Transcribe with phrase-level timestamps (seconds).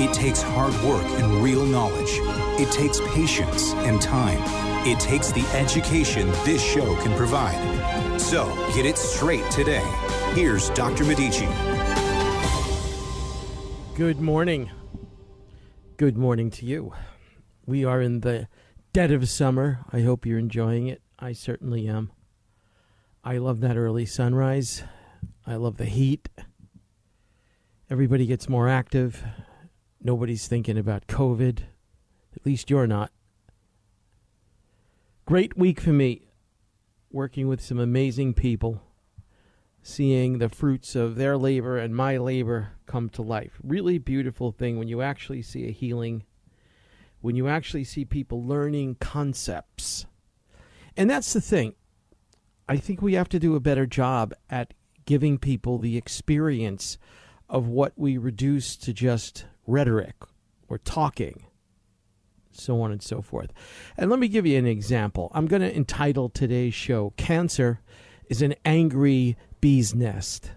[0.00, 2.08] It takes hard work and real knowledge.
[2.58, 4.40] It takes patience and time.
[4.86, 8.18] It takes the education this show can provide.
[8.18, 9.84] So get it straight today.
[10.32, 11.04] Here's Dr.
[11.04, 11.46] Medici.
[13.94, 14.70] Good morning.
[15.98, 16.94] Good morning to you.
[17.66, 18.48] We are in the
[18.94, 19.80] dead of summer.
[19.92, 21.02] I hope you're enjoying it.
[21.18, 22.10] I certainly am.
[23.22, 24.82] I love that early sunrise.
[25.46, 26.30] I love the heat.
[27.90, 29.22] Everybody gets more active.
[30.02, 31.60] Nobody's thinking about COVID.
[32.34, 33.12] At least you're not.
[35.26, 36.28] Great week for me.
[37.12, 38.82] Working with some amazing people,
[39.82, 43.58] seeing the fruits of their labor and my labor come to life.
[43.62, 46.24] Really beautiful thing when you actually see a healing,
[47.20, 50.06] when you actually see people learning concepts.
[50.96, 51.74] And that's the thing.
[52.68, 54.72] I think we have to do a better job at
[55.04, 56.96] giving people the experience
[57.48, 60.14] of what we reduce to just rhetoric
[60.68, 61.44] or talking,
[62.50, 63.52] so on and so forth.
[63.96, 65.30] And let me give you an example.
[65.34, 67.80] I'm going to entitle today's show Cancer
[68.28, 70.52] is an Angry Bee's Nest.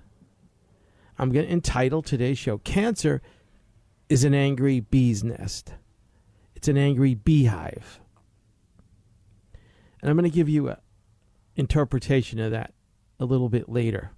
[1.18, 3.22] I'm going to entitle today's show Cancer
[4.10, 5.74] is an Angry Bee's Nest.
[6.56, 8.00] It's an angry beehive.
[10.02, 10.78] And I'm going to give you an
[11.56, 12.74] interpretation of that
[13.20, 14.12] a little bit later.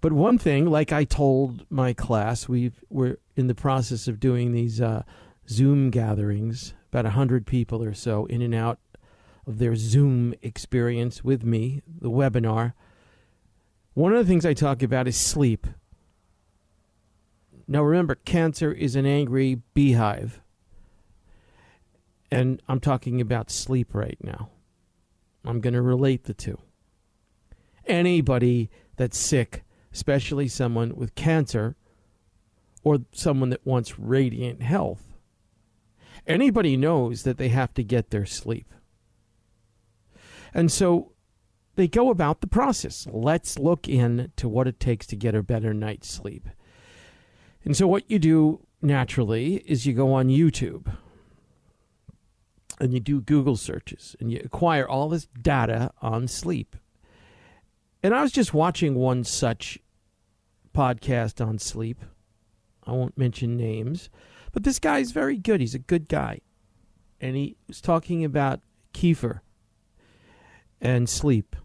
[0.00, 4.52] But one thing, like I told my class, we we're in the process of doing
[4.52, 5.02] these uh,
[5.48, 8.78] Zoom gatherings, about a hundred people or so, in and out
[9.46, 12.72] of their Zoom experience with me, the webinar.
[13.94, 15.66] One of the things I talk about is sleep.
[17.66, 20.40] Now, remember, cancer is an angry beehive.
[22.30, 24.50] And I'm talking about sleep right now.
[25.44, 26.58] I'm going to relate the two.
[27.86, 31.76] Anybody that's sick especially someone with cancer
[32.82, 35.02] or someone that wants radiant health.
[36.26, 38.72] Anybody knows that they have to get their sleep.
[40.52, 41.12] And so
[41.76, 43.06] they go about the process.
[43.10, 46.48] Let's look into what it takes to get a better night's sleep.
[47.64, 50.94] And so what you do naturally is you go on YouTube
[52.80, 56.76] and you do Google searches and you acquire all this data on sleep.
[58.02, 59.78] And I was just watching one such
[60.74, 62.02] podcast on sleep.
[62.86, 64.08] I won't mention names,
[64.52, 65.60] but this guy's very good.
[65.60, 66.40] He's a good guy.
[67.20, 68.60] And he was talking about
[68.94, 69.40] kefir
[70.80, 71.56] and sleep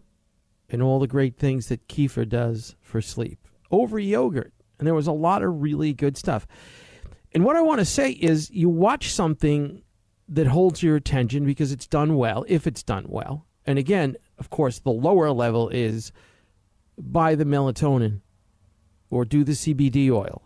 [0.68, 3.38] and all the great things that kefir does for sleep
[3.70, 4.52] over yogurt.
[4.78, 6.46] And there was a lot of really good stuff.
[7.32, 9.82] And what I want to say is you watch something
[10.28, 13.46] that holds your attention because it's done well, if it's done well.
[13.64, 16.12] And again, of course, the lower level is
[16.98, 18.20] buy the melatonin
[19.10, 20.42] or do the CBD oil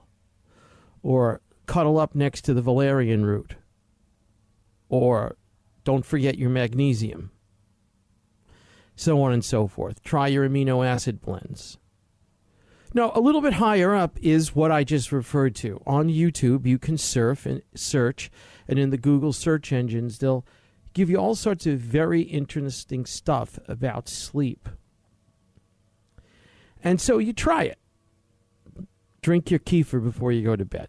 [1.02, 3.54] or cuddle up next to the valerian root
[4.88, 5.36] or
[5.84, 7.30] don't forget your magnesium
[9.00, 10.02] so on and so forth.
[10.02, 11.78] Try your amino acid blends.
[12.92, 15.80] Now a little bit higher up is what i just referred to.
[15.86, 18.30] On youtube you can surf and search
[18.68, 20.44] and in the google search engines they'll
[20.92, 24.68] give you all sorts of very interesting stuff about sleep
[26.82, 27.78] and so you try it
[29.22, 30.88] drink your kefir before you go to bed.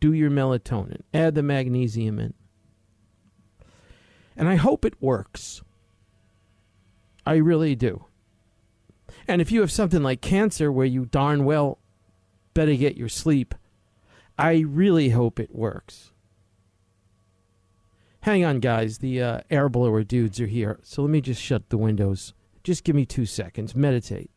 [0.00, 1.02] Do your melatonin.
[1.12, 2.34] Add the magnesium in.
[4.36, 5.62] And I hope it works.
[7.26, 8.06] I really do.
[9.28, 11.78] And if you have something like cancer where you darn well
[12.54, 13.54] better get your sleep,
[14.38, 16.12] I really hope it works.
[18.22, 18.98] Hang on, guys.
[18.98, 20.78] The uh, air blower dudes are here.
[20.82, 22.34] So let me just shut the windows.
[22.62, 23.74] Just give me two seconds.
[23.74, 24.30] Meditate.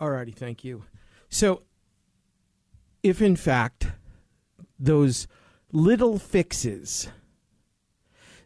[0.00, 0.84] Alrighty, thank you.
[1.28, 1.62] So
[3.02, 3.88] if in fact
[4.78, 5.26] those
[5.72, 7.08] little fixes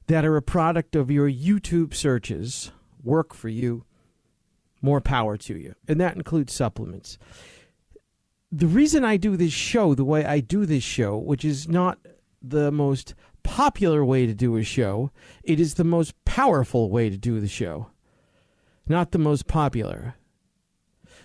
[0.09, 2.73] that are a product of your YouTube searches
[3.03, 3.85] work for you,
[4.83, 5.75] more power to you.
[5.87, 7.19] And that includes supplements.
[8.51, 11.99] The reason I do this show the way I do this show, which is not
[12.43, 15.11] the most popular way to do a show,
[15.43, 17.89] it is the most powerful way to do the show,
[18.87, 20.15] not the most popular.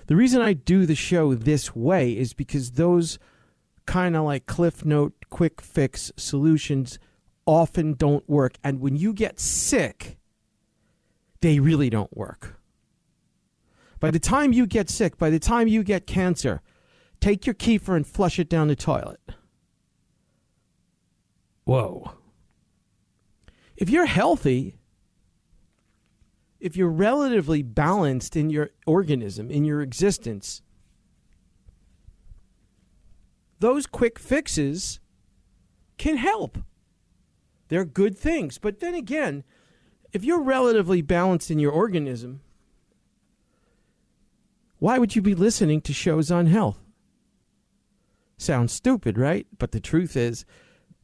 [0.08, 3.20] The reason I do the show this way is because those
[3.86, 7.00] kind of like cliff note quick fix solutions
[7.46, 8.56] often don't work.
[8.64, 10.18] And when you get sick
[11.42, 12.58] they really don't work.
[14.00, 16.62] By the time you get sick by the time you get cancer
[17.20, 19.20] take your kefir and flush it down the toilet
[21.66, 22.12] whoa
[23.76, 24.78] if you're healthy
[26.60, 30.62] if you're relatively balanced in your organism in your existence
[33.64, 35.00] those quick fixes
[35.98, 36.58] can help.
[37.70, 38.58] They're good things.
[38.58, 39.46] But then again,
[40.12, 42.42] if you're relatively balanced in your organism,
[44.80, 46.80] why would you be listening to shows on health?
[48.38, 49.48] Sounds stupid, right?
[49.58, 50.44] But the truth is,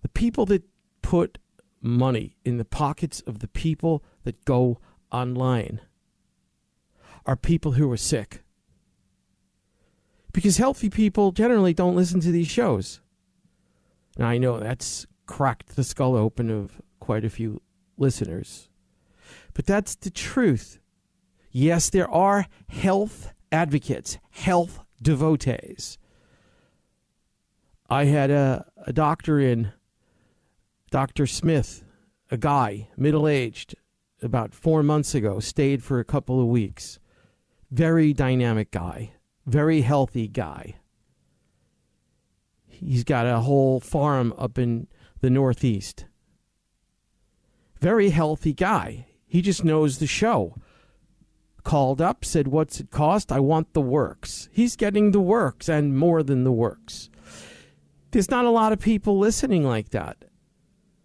[0.02, 0.64] the people that
[1.02, 1.38] put
[1.82, 4.80] money in the pockets of the people that go
[5.12, 5.82] online
[7.26, 8.44] are people who are sick
[10.32, 13.02] because healthy people generally don't listen to these shows.
[14.18, 17.62] Now, I know that's cracked the skull open of quite a few
[17.98, 18.70] listeners,
[19.54, 20.80] but that's the truth.
[21.52, 25.98] Yes, there are health advocates, health devotees.
[27.90, 29.72] I had a, a doctor in,
[30.90, 31.28] Dr.
[31.28, 31.84] Smith,
[32.32, 33.76] a guy, middle aged,
[34.22, 37.00] about four months ago, stayed for a couple of weeks.
[37.72, 39.14] Very dynamic guy
[39.50, 40.76] very healthy guy.
[42.68, 44.88] He's got a whole farm up in
[45.22, 46.06] the Northeast.
[47.80, 49.08] Very healthy guy.
[49.28, 50.56] He just knows the show.
[51.64, 53.32] Called up, said, What's it cost?
[53.32, 54.50] I want the works.
[54.52, 57.10] He's getting the works and more than the works.
[58.12, 60.26] There's not a lot of people listening like that.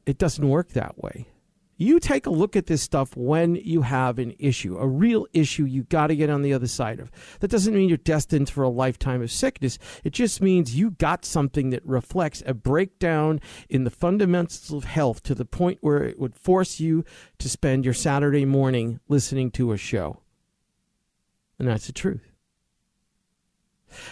[0.06, 1.28] It doesn't work that way
[1.76, 5.64] you take a look at this stuff when you have an issue, a real issue
[5.64, 7.10] you got to get on the other side of.
[7.40, 9.78] That doesn't mean you're destined for a lifetime of sickness.
[10.04, 15.22] It just means you got something that reflects a breakdown in the fundamentals of health
[15.24, 17.04] to the point where it would force you
[17.38, 20.20] to spend your Saturday morning listening to a show.
[21.58, 22.33] And that's the truth.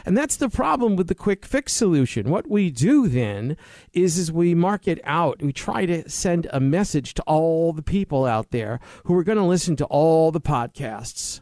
[0.05, 2.31] And that's the problem with the quick fix solution.
[2.31, 3.57] What we do then
[3.93, 5.43] is, is we mark it out.
[5.43, 9.39] We try to send a message to all the people out there who are going
[9.39, 11.41] to listen to all the podcasts.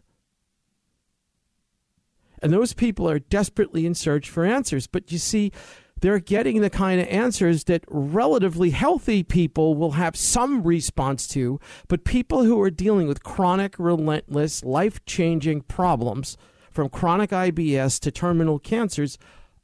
[2.42, 4.86] And those people are desperately in search for answers.
[4.86, 5.52] But you see,
[6.00, 11.60] they're getting the kind of answers that relatively healthy people will have some response to,
[11.88, 16.38] but people who are dealing with chronic, relentless, life changing problems
[16.70, 19.18] from chronic IBS to terminal cancers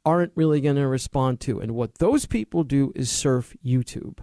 [0.05, 1.59] aren't really going to respond to.
[1.59, 4.19] And what those people do is surf YouTube.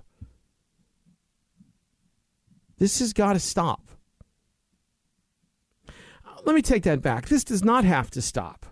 [2.78, 3.90] This has got to stop.
[6.44, 7.28] Let me take that back.
[7.28, 8.66] This does not have to stop.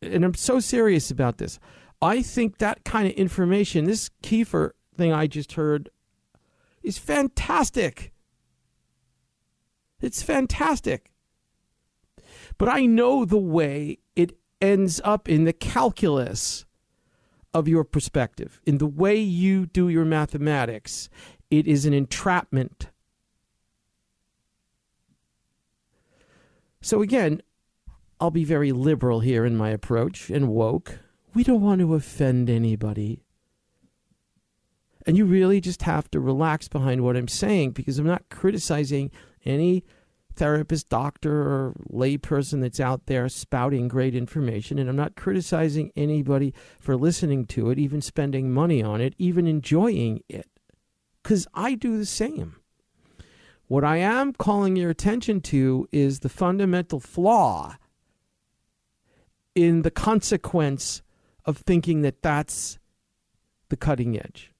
[0.00, 1.58] And I'm so serious about this.
[2.00, 5.90] I think that kind of information, this kefir thing I just heard,
[6.82, 8.12] is fantastic.
[10.00, 11.10] It's fantastic
[12.60, 16.66] but I know the way it ends up in the calculus
[17.54, 21.08] of your perspective, in the way you do your mathematics.
[21.50, 22.90] It is an entrapment.
[26.82, 27.40] So, again,
[28.20, 30.98] I'll be very liberal here in my approach and woke.
[31.32, 33.24] We don't want to offend anybody.
[35.06, 39.10] And you really just have to relax behind what I'm saying because I'm not criticizing
[39.46, 39.82] any
[40.34, 44.78] therapist, doctor, or layperson that's out there spouting great information.
[44.78, 49.46] And I'm not criticizing anybody for listening to it, even spending money on it, even
[49.46, 50.48] enjoying it,
[51.22, 52.56] because I do the same.
[53.66, 57.76] What I am calling your attention to is the fundamental flaw
[59.54, 61.02] in the consequence
[61.44, 62.78] of thinking that that's
[63.68, 64.52] the cutting edge.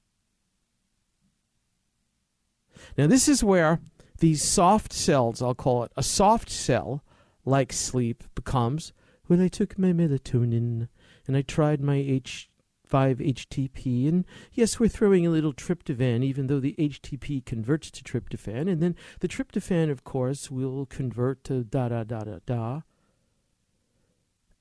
[2.97, 3.79] Now, this is where
[4.21, 7.03] these soft cells, I'll call it a soft cell,
[7.43, 8.93] like sleep, becomes
[9.25, 10.87] when I took my melatonin
[11.27, 12.47] and I tried my H5
[12.89, 14.07] HTP.
[14.07, 18.69] And yes, we're throwing a little tryptophan, even though the HTP converts to tryptophan.
[18.71, 22.81] And then the tryptophan, of course, will convert to da da da da da.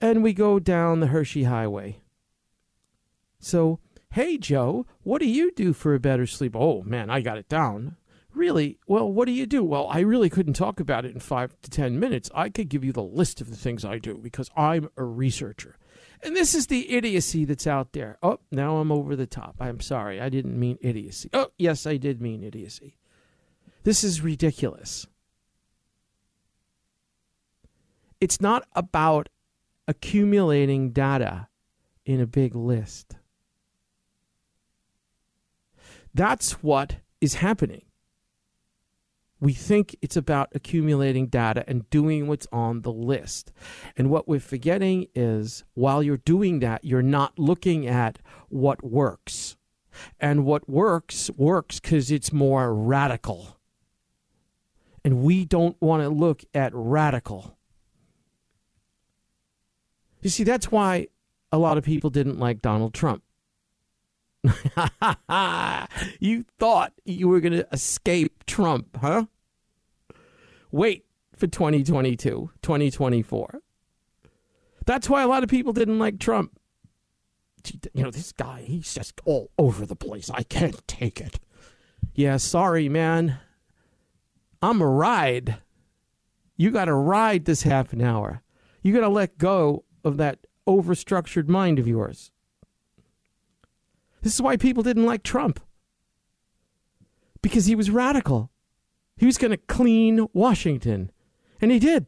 [0.01, 2.01] And we go down the Hershey Highway.
[3.39, 3.79] So,
[4.13, 6.57] hey, Joe, what do you do for a better sleep?
[6.57, 7.97] Oh, man, I got it down.
[8.35, 8.79] Really?
[8.87, 9.65] Well, what do you do?
[9.65, 12.31] Well, I really couldn't talk about it in five to 10 minutes.
[12.35, 15.77] I could give you the list of the things I do because I'm a researcher.
[16.23, 18.19] And this is the idiocy that's out there.
[18.23, 19.57] Oh, now I'm over the top.
[19.59, 20.21] I'm sorry.
[20.21, 21.31] I didn't mean idiocy.
[21.33, 22.97] Oh, yes, I did mean idiocy.
[23.83, 25.07] This is ridiculous.
[28.21, 29.31] It's not about
[29.89, 31.49] accumulating data
[32.05, 33.17] in a big list.
[36.13, 37.83] That's what is happening.
[39.41, 43.53] We think it's about accumulating data and doing what's on the list.
[43.97, 48.19] And what we're forgetting is while you're doing that, you're not looking at
[48.51, 49.57] what works.
[50.21, 53.59] And what works, works because it's more radical.
[55.05, 57.57] And we don't want to look at radical.
[60.21, 61.09] You see, that's why
[61.51, 63.23] a lot of people didn't like Donald Trump.
[66.21, 69.27] you thought you were going to escape Trump, huh?
[70.71, 71.05] Wait
[71.37, 73.61] for 2022, 2024.
[74.87, 76.59] That's why a lot of people didn't like Trump.
[77.93, 80.31] You know, this guy, he's just all over the place.
[80.31, 81.39] I can't take it.
[82.15, 83.39] Yeah, sorry, man.
[84.63, 85.59] I'm a ride.
[86.57, 88.43] You got to ride this half an hour.
[88.83, 92.31] You got to let go of that overstructured mind of yours.
[94.23, 95.61] This is why people didn't like Trump.
[97.43, 98.51] Because he was radical.
[99.17, 101.11] He was going to clean Washington.
[101.61, 102.07] And he did.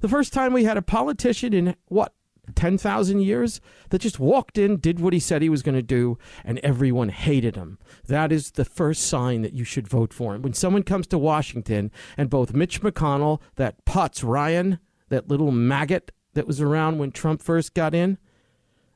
[0.00, 2.14] The first time we had a politician in what,
[2.54, 6.18] 10,000 years that just walked in, did what he said he was going to do,
[6.44, 7.78] and everyone hated him.
[8.06, 10.42] That is the first sign that you should vote for him.
[10.42, 16.12] When someone comes to Washington and both Mitch McConnell, that Putz Ryan, that little maggot
[16.34, 18.18] that was around when Trump first got in,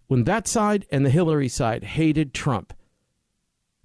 [0.09, 2.75] when that side and the Hillary side hated Trump,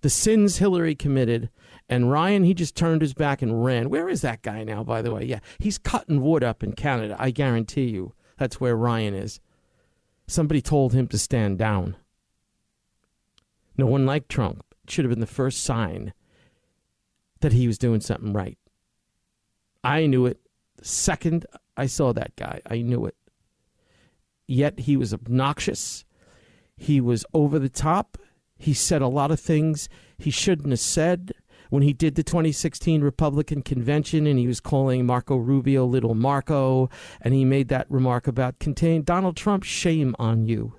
[0.02, 1.50] the sins Hillary committed,
[1.88, 3.90] and Ryan, he just turned his back and ran.
[3.90, 5.24] Where is that guy now, by the way?
[5.26, 7.16] Yeah, he's cutting wood up in Canada.
[7.20, 9.40] I guarantee you that's where Ryan is.
[10.28, 11.96] Somebody told him to stand down.
[13.78, 14.64] No one liked Trump.
[14.84, 16.14] It should have been the first sign
[17.42, 18.58] that he was doing something right.
[19.84, 20.40] I knew it
[20.78, 22.62] the second I saw that guy.
[22.70, 23.16] I knew it.
[24.48, 26.06] Yet he was obnoxious.
[26.84, 28.18] He was over the top.
[28.58, 29.88] He said a lot of things
[30.18, 31.32] he shouldn't have said
[31.70, 36.90] when he did the 2016 Republican convention and he was calling Marco Rubio little Marco
[37.22, 40.76] and he made that remark about contain Donald Trump shame on you.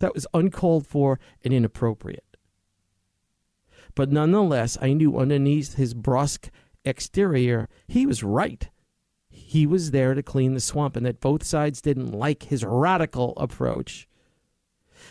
[0.00, 2.36] That was uncalled for and inappropriate.
[3.94, 6.50] But nonetheless, I knew underneath his brusque
[6.84, 8.68] exterior, he was right.
[9.30, 13.32] He was there to clean the swamp, and that both sides didn't like his radical
[13.38, 14.06] approach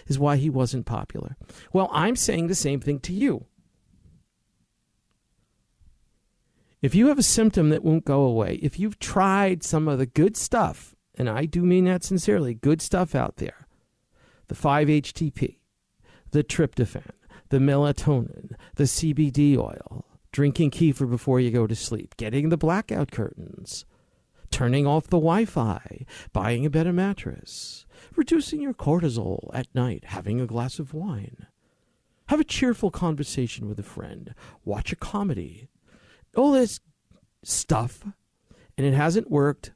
[0.08, 1.36] is why he wasn't popular.
[1.72, 3.46] Well, I'm saying the same thing to you.
[6.82, 10.06] If you have a symptom that won't go away, if you've tried some of the
[10.06, 13.68] good stuff, and I do mean that sincerely, good stuff out there,
[14.50, 15.60] the 5-HTP,
[16.32, 17.12] the tryptophan,
[17.50, 23.12] the melatonin, the CBD oil, drinking kefir before you go to sleep, getting the blackout
[23.12, 23.86] curtains,
[24.54, 30.40] turning off the Wi Fi, buying a better mattress, reducing your cortisol at night, having
[30.40, 31.48] a glass of wine.
[32.28, 35.70] Have a cheerful conversation with a friend, watch a comedy,
[36.38, 36.80] all this
[37.42, 38.06] stuff,
[38.78, 39.72] and it hasn't worked.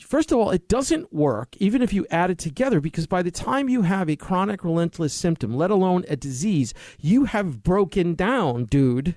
[0.00, 3.30] First of all, it doesn't work even if you add it together because by the
[3.30, 8.66] time you have a chronic relentless symptom, let alone a disease, you have broken down,
[8.66, 9.16] dude.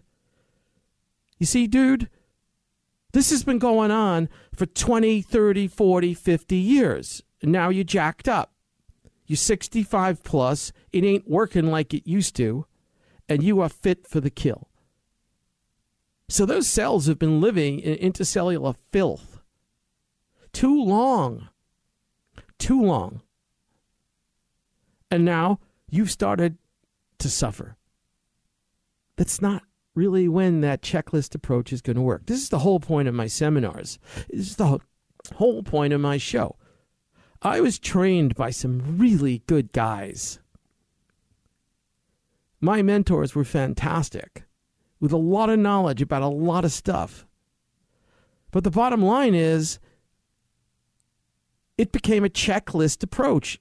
[1.37, 2.09] You see, dude,
[3.13, 7.23] this has been going on for 20, 30, 40, 50 years.
[7.41, 8.53] Now you're jacked up.
[9.25, 10.71] You're 65 plus.
[10.91, 12.65] It ain't working like it used to.
[13.29, 14.69] And you are fit for the kill.
[16.29, 19.37] So those cells have been living in intercellular filth
[20.57, 21.49] too long.
[22.57, 23.21] Too long.
[25.11, 26.57] And now you've started
[27.19, 27.77] to suffer.
[29.17, 29.63] That's not
[29.97, 32.27] really when that checklist approach is going to work.
[32.27, 33.97] This is the whole point of my seminars.
[34.29, 34.79] This is the
[35.33, 36.55] whole point of my show.
[37.41, 40.39] I was trained by some really good guys.
[42.61, 44.43] My mentors were fantastic
[44.99, 47.25] with a lot of knowledge about a lot of stuff.
[48.51, 49.79] But the bottom line is,
[51.77, 53.59] it became a checklist approach.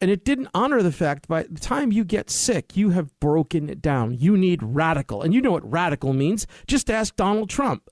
[0.00, 3.68] And it didn't honor the fact by the time you get sick, you have broken
[3.68, 4.14] it down.
[4.14, 5.22] You need radical.
[5.22, 6.46] And you know what radical means.
[6.66, 7.90] Just ask Donald Trump.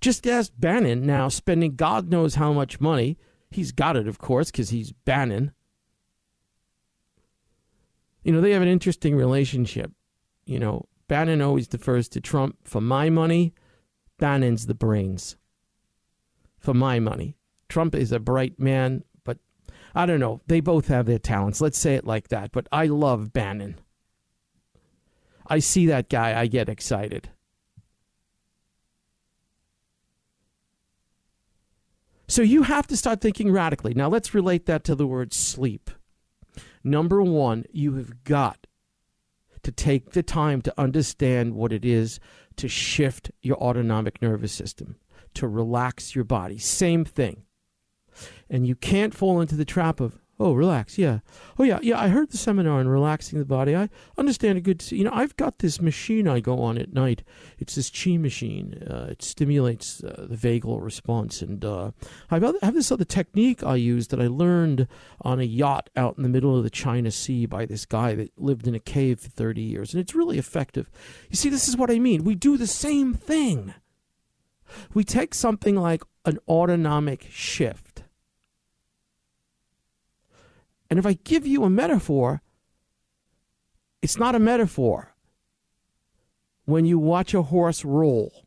[0.00, 3.16] Just ask Bannon now, spending God knows how much money.
[3.50, 5.52] He's got it, of course, because he's Bannon.
[8.22, 9.92] You know, they have an interesting relationship.
[10.46, 13.54] You know, Bannon always defers to Trump for my money.
[14.18, 15.36] Bannon's the brains
[16.58, 17.36] for my money.
[17.68, 19.04] Trump is a bright man,
[19.98, 20.40] I don't know.
[20.46, 21.60] They both have their talents.
[21.60, 22.52] Let's say it like that.
[22.52, 23.80] But I love Bannon.
[25.44, 27.30] I see that guy, I get excited.
[32.28, 33.92] So you have to start thinking radically.
[33.92, 35.90] Now let's relate that to the word sleep.
[36.84, 38.68] Number one, you have got
[39.64, 42.20] to take the time to understand what it is
[42.54, 44.94] to shift your autonomic nervous system,
[45.34, 46.58] to relax your body.
[46.58, 47.42] Same thing.
[48.50, 50.98] And you can't fall into the trap of, Oh, relax.
[50.98, 51.18] Yeah.
[51.58, 51.80] Oh, yeah.
[51.82, 52.00] Yeah.
[52.00, 53.74] I heard the seminar on relaxing the body.
[53.74, 54.88] I understand a good.
[54.92, 57.24] You know, I've got this machine I go on at night.
[57.58, 58.80] It's this chi machine.
[58.88, 61.90] Uh, it stimulates uh, the vagal response, and uh,
[62.30, 64.86] I have this other technique I use that I learned
[65.22, 68.38] on a yacht out in the middle of the China Sea by this guy that
[68.38, 70.88] lived in a cave for thirty years, and it's really effective.
[71.30, 72.22] You see, this is what I mean.
[72.22, 73.74] We do the same thing.
[74.94, 77.87] We take something like an autonomic shift
[80.90, 82.42] and if I give you a metaphor,
[84.00, 85.14] it's not a metaphor.
[86.64, 88.44] When you watch a horse roll,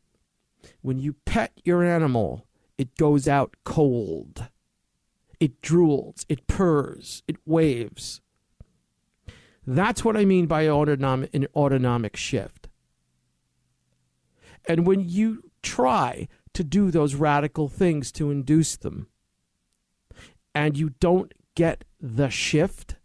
[0.80, 2.46] when you pet your animal,
[2.78, 4.48] it goes out cold.
[5.40, 8.20] It drools, it purrs, it waves.
[9.66, 12.68] That's what I mean by autonomic, an autonomic shift.
[14.66, 19.08] And when you try to do those radical things to induce them,
[20.54, 22.96] and you don't get the shift,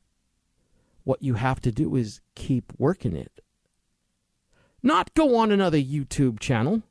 [1.04, 3.42] what you have to do is keep working it.
[4.84, 6.84] Not go on another YouTube channel.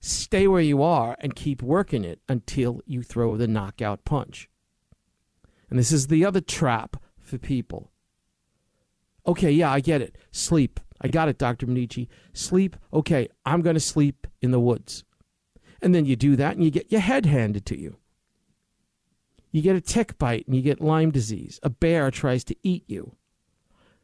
[0.00, 4.48] Stay where you are and keep working it until you throw the knockout punch.
[5.70, 7.90] And this is the other trap for people.
[9.26, 10.16] Okay, yeah, I get it.
[10.32, 10.80] Sleep.
[11.00, 11.66] I got it, Dr.
[11.66, 12.08] Medici.
[12.32, 12.76] Sleep.
[12.92, 15.04] Okay, I'm going to sleep in the woods.
[15.80, 17.96] And then you do that and you get your head handed to you.
[19.52, 21.60] You get a tick bite and you get Lyme disease.
[21.62, 23.14] A bear tries to eat you.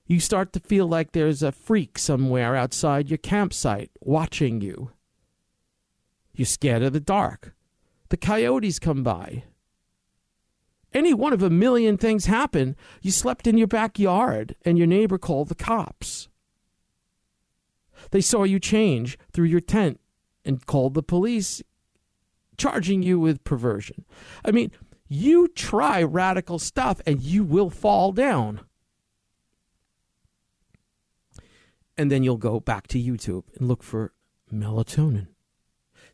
[0.07, 4.93] You start to feel like there's a freak somewhere outside your campsite watching you.
[6.35, 7.55] You're scared of the dark.
[8.11, 9.45] The coyotes come by.
[10.95, 12.76] Any one of a million things happen.
[13.02, 16.28] You slept in your backyard and your neighbor called the cops.
[18.11, 20.01] They saw you change through your tent
[20.44, 21.62] and called the police,
[22.57, 24.05] charging you with perversion.
[24.44, 24.70] I mean,
[25.09, 28.61] you try radical stuff and you will fall down.
[31.97, 34.12] And then you'll go back to YouTube and look for
[34.53, 35.29] melatonin.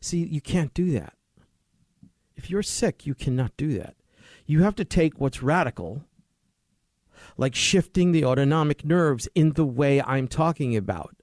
[0.01, 1.13] See, you can't do that.
[2.35, 3.95] If you're sick, you cannot do that.
[4.45, 6.03] You have to take what's radical,
[7.37, 11.15] like shifting the autonomic nerves in the way I'm talking about.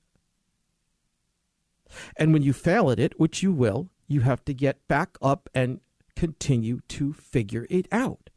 [2.16, 5.48] And when you fail at it, which you will, you have to get back up
[5.54, 5.80] and
[6.22, 8.30] continue to figure it out.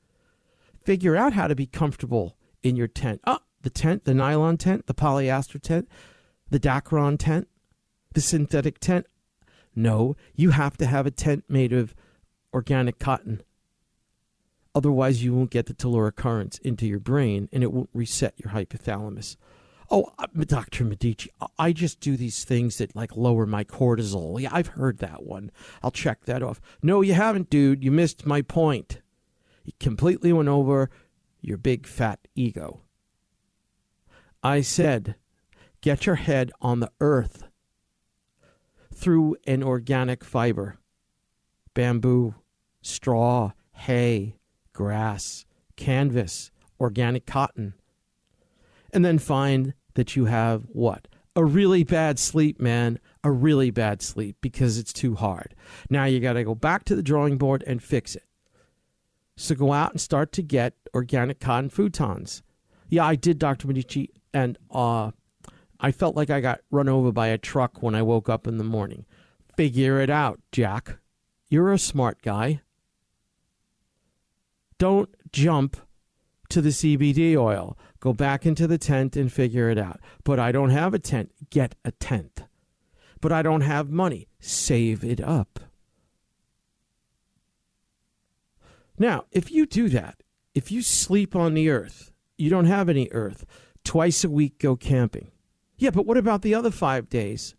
[0.81, 3.21] Figure out how to be comfortable in your tent.
[3.27, 5.87] Oh, the tent, the nylon tent, the polyester tent,
[6.49, 7.47] the Dacron tent,
[8.15, 9.05] the synthetic tent.
[9.75, 11.93] No, you have to have a tent made of
[12.51, 13.43] organic cotton.
[14.73, 18.51] Otherwise, you won't get the telluric currents into your brain and it won't reset your
[18.51, 19.35] hypothalamus.
[19.91, 20.83] Oh, uh, Dr.
[20.83, 24.39] Medici, I just do these things that like lower my cortisol.
[24.39, 25.51] Yeah, I've heard that one.
[25.83, 26.59] I'll check that off.
[26.81, 27.83] No, you haven't, dude.
[27.83, 29.01] You missed my point.
[29.63, 30.89] You completely went over
[31.41, 32.81] your big fat ego.
[34.41, 35.15] I said,
[35.81, 37.43] get your head on the earth
[38.93, 40.79] through an organic fiber
[41.73, 42.33] bamboo,
[42.81, 44.37] straw, hay,
[44.71, 45.45] grass,
[45.75, 47.73] canvas, organic cotton
[48.95, 51.07] and then find that you have what?
[51.35, 52.97] A really bad sleep, man.
[53.25, 55.53] A really bad sleep because it's too hard.
[55.89, 58.23] Now you got to go back to the drawing board and fix it.
[59.35, 62.41] So go out and start to get organic cotton futons.
[62.87, 63.67] Yeah, I did, Dr.
[63.67, 65.11] Medici, and uh,
[65.81, 68.57] I felt like I got run over by a truck when I woke up in
[68.57, 69.05] the morning.
[69.57, 70.99] Figure it out, Jack.
[71.49, 72.61] You're a smart guy.
[74.77, 75.75] Don't jump
[76.49, 77.77] to the CBD oil.
[78.05, 79.99] Go back into the tent and figure it out.
[80.23, 81.31] But I don't have a tent.
[81.49, 82.43] Get a tent.
[83.19, 84.27] But I don't have money.
[84.39, 85.59] Save it up.
[88.99, 90.21] Now, if you do that,
[90.53, 93.43] if you sleep on the earth, you don't have any earth,
[93.83, 95.31] twice a week go camping.
[95.75, 97.55] Yeah, but what about the other five days?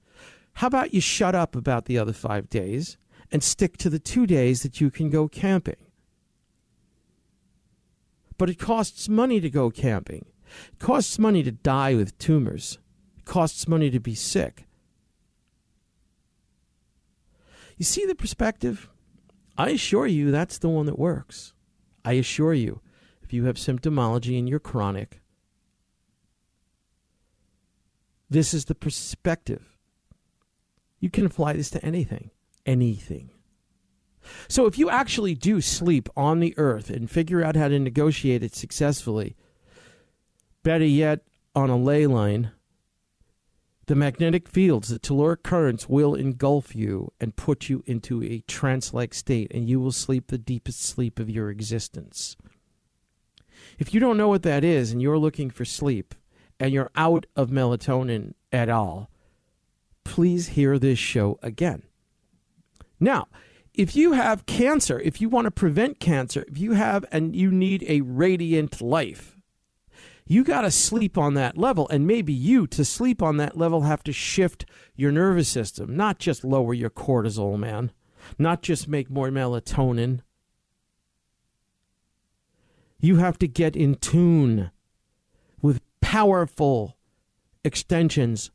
[0.53, 2.99] How about you shut up about the other five days
[3.33, 5.91] and stick to the two days that you can go camping?
[8.39, 10.27] But it costs money to go camping.
[10.73, 12.79] It costs money to die with tumors.
[13.19, 14.67] It costs money to be sick.
[17.77, 18.89] You see the perspective?
[19.59, 21.53] I assure you that's the one that works.
[22.05, 22.81] I assure you,
[23.23, 25.21] if you have symptomology and you're chronic,
[28.31, 29.77] this is the perspective.
[31.01, 32.31] You can apply this to anything.
[32.65, 33.31] Anything.
[34.49, 38.43] So if you actually do sleep on the earth and figure out how to negotiate
[38.43, 39.37] it successfully,
[40.67, 41.21] better yet,
[41.55, 42.51] on a ley line,
[43.87, 48.93] The magnetic fields, the telluric currents will engulf you and put you into a trance
[48.93, 52.37] like state, and you will sleep the deepest sleep of your existence.
[53.79, 56.17] If you don't know what that is and you're looking for sleep
[56.59, 59.09] and you're out of melatonin at all,
[60.03, 61.85] please hear this show again.
[62.99, 63.29] Now,
[63.73, 67.53] if you have cancer, if you want to prevent cancer, if you have and you
[67.53, 69.36] need a radiant life,
[70.27, 71.89] you got to sleep on that level.
[71.89, 76.19] And maybe you, to sleep on that level, have to shift your nervous system, not
[76.19, 77.93] just lower your cortisol, man,
[78.39, 80.21] not just make more melatonin.
[82.99, 84.71] You have to get in tune
[85.62, 86.97] with powerful
[87.62, 88.51] extensions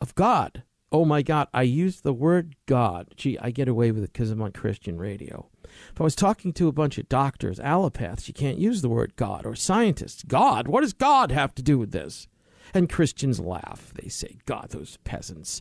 [0.00, 0.64] of God.
[0.96, 3.08] Oh my God, I use the word God.
[3.16, 5.46] Gee, I get away with it because I'm on Christian radio.
[5.92, 9.14] If I was talking to a bunch of doctors, allopaths, you can't use the word
[9.14, 10.22] God, or scientists.
[10.22, 10.68] God?
[10.68, 12.28] What does God have to do with this?
[12.72, 13.92] And Christians laugh.
[13.94, 15.60] They say, God, those peasants.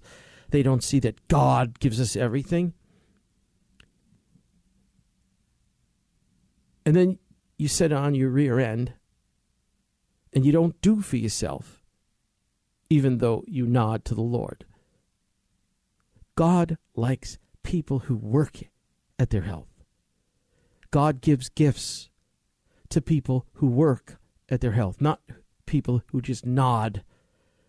[0.51, 2.73] They don't see that God gives us everything.
[6.85, 7.19] And then
[7.57, 8.93] you sit on your rear end
[10.31, 11.83] and you don't do for yourself,
[12.89, 14.63] even though you nod to the Lord.
[16.35, 18.63] God likes people who work
[19.17, 19.69] at their health.
[20.91, 22.09] God gives gifts
[22.89, 24.17] to people who work
[24.49, 25.21] at their health, not
[25.65, 27.03] people who just nod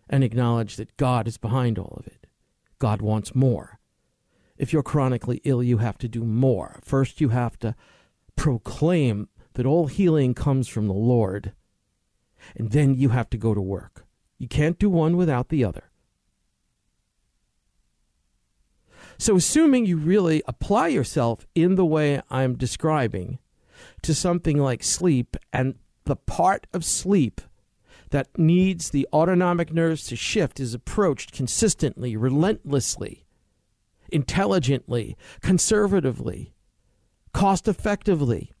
[0.09, 2.27] and acknowledge that God is behind all of it.
[2.79, 3.79] God wants more.
[4.57, 6.79] If you're chronically ill, you have to do more.
[6.83, 7.75] First, you have to
[8.35, 11.53] proclaim that all healing comes from the Lord,
[12.55, 14.05] and then you have to go to work.
[14.37, 15.91] You can't do one without the other.
[19.17, 23.39] So, assuming you really apply yourself in the way I'm describing
[24.03, 25.75] to something like sleep, and
[26.05, 27.41] the part of sleep
[28.11, 33.25] that needs the autonomic nerves to shift is approached consistently, relentlessly,
[34.11, 36.53] intelligently, conservatively,
[37.33, 38.53] cost effectively,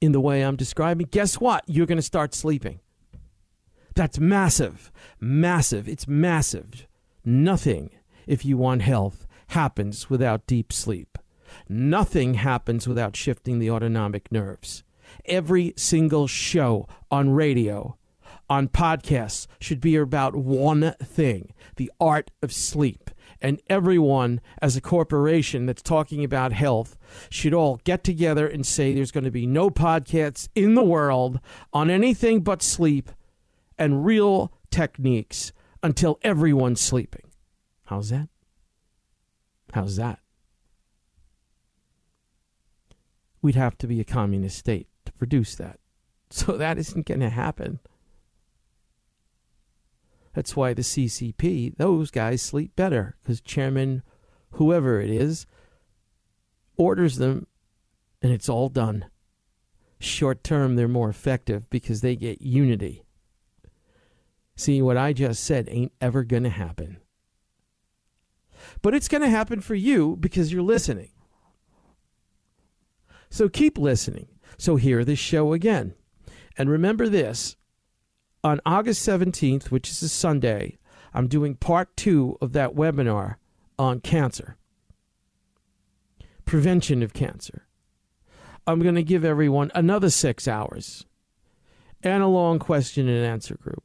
[0.00, 1.64] in the way I'm describing, guess what?
[1.66, 2.80] You're going to start sleeping.
[3.94, 4.92] That's massive.
[5.20, 5.88] Massive.
[5.88, 6.86] It's massive.
[7.24, 7.90] Nothing
[8.28, 11.18] if you want health, happens without deep sleep.
[11.68, 14.84] Nothing happens without shifting the autonomic nerves.
[15.24, 17.96] Every single show on radio,
[18.50, 23.10] on podcasts, should be about one thing the art of sleep.
[23.40, 26.98] And everyone, as a corporation that's talking about health,
[27.30, 31.40] should all get together and say there's going to be no podcasts in the world
[31.72, 33.10] on anything but sleep
[33.78, 37.27] and real techniques until everyone's sleeping.
[37.88, 38.28] How's that?
[39.72, 40.18] How's that?
[43.40, 45.80] We'd have to be a communist state to produce that.
[46.30, 47.80] So that isn't going to happen.
[50.34, 54.02] That's why the CCP, those guys sleep better because Chairman,
[54.50, 55.46] whoever it is,
[56.76, 57.46] orders them
[58.20, 59.06] and it's all done.
[59.98, 63.04] Short term, they're more effective because they get unity.
[64.54, 66.98] See, what I just said ain't ever going to happen.
[68.82, 71.10] But it's going to happen for you because you're listening.
[73.30, 74.28] So keep listening.
[74.56, 75.94] So hear this show again.
[76.56, 77.56] And remember this
[78.42, 80.78] on August 17th, which is a Sunday,
[81.14, 83.36] I'm doing part two of that webinar
[83.78, 84.56] on cancer,
[86.44, 87.66] prevention of cancer.
[88.66, 91.06] I'm going to give everyone another six hours
[92.02, 93.84] and a long question and answer group.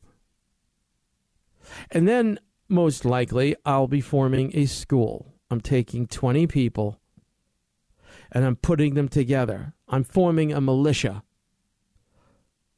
[1.92, 2.40] And then
[2.74, 5.34] most likely I'll be forming a school.
[5.50, 7.00] I'm taking 20 people
[8.32, 9.74] and I'm putting them together.
[9.88, 11.24] I'm forming a militia.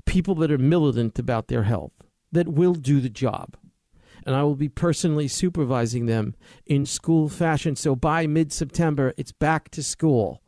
[0.05, 1.93] People that are militant about their health,
[2.31, 3.57] that will do the job.
[4.25, 7.75] And I will be personally supervising them in school fashion.
[7.75, 10.41] So by mid September, it's back to school.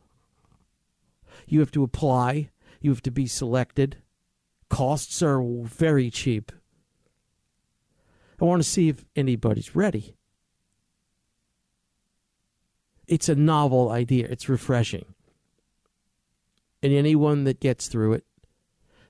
[1.46, 3.98] You have to apply, you have to be selected.
[4.68, 6.52] Costs are very cheap.
[8.40, 10.14] I want to see if anybody's ready.
[13.06, 15.06] It's a novel idea, it's refreshing.
[16.82, 18.24] And anyone that gets through it,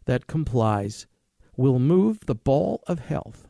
[0.06, 1.06] that complies,
[1.56, 3.48] will move the ball of health.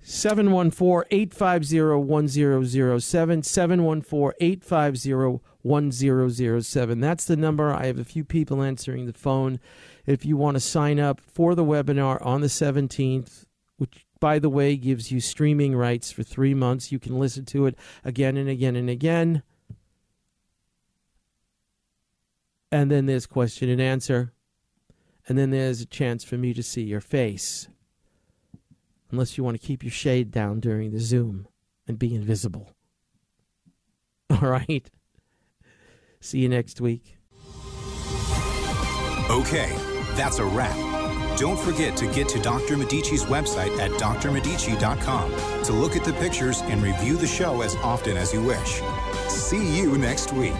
[0.00, 3.42] 714 850 1007.
[3.42, 7.00] 714 850 1007.
[7.00, 7.72] That's the number.
[7.72, 9.60] I have a few people answering the phone
[10.06, 13.44] if you want to sign up for the webinar on the 17th,
[13.76, 16.90] which by the way gives you streaming rights for three months.
[16.90, 19.42] You can listen to it again and again and again.
[22.72, 24.32] And then there's question and answer.
[25.28, 27.68] And then there's a chance for me to see your face.
[29.10, 31.46] unless you want to keep your shade down during the Zoom
[31.86, 32.74] and be invisible.
[34.30, 34.90] All right.
[36.20, 37.16] See you next week.
[39.30, 39.74] Okay,
[40.14, 40.76] that's a wrap.
[41.38, 42.76] Don't forget to get to Dr.
[42.76, 48.16] Medici's website at drmedici.com to look at the pictures and review the show as often
[48.16, 48.80] as you wish.
[49.28, 50.54] See you next week.